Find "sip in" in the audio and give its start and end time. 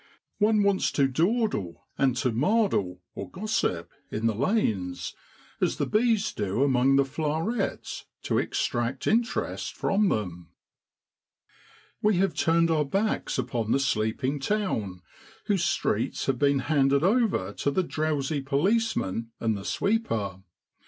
3.55-4.25